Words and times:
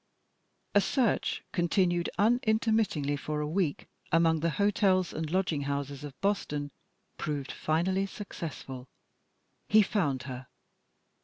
A 0.73 0.81
search, 0.81 1.43
continued 1.51 2.09
unintermittingly 2.17 3.15
for 3.17 3.39
a 3.39 3.45
week 3.47 3.87
among 4.11 4.39
the 4.39 4.49
hotels 4.57 5.13
and 5.13 5.29
lodging 5.29 5.61
houses 5.61 6.03
of 6.03 6.19
Boston, 6.21 6.71
proved 7.19 7.51
finally 7.51 8.07
successful. 8.07 8.87
He 9.69 9.83
found 9.83 10.23
her. 10.23 10.47